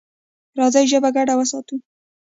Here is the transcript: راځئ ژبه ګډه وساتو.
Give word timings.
راځئ 0.57 0.85
ژبه 0.91 1.09
ګډه 1.17 1.33
وساتو. 1.37 1.75